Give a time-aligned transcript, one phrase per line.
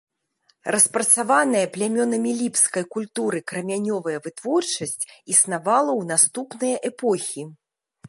[0.75, 7.51] Распрацаваная плямёнамі ліпскай культуры крамянёвая вытворчасць існавала ў наступныя эпохі.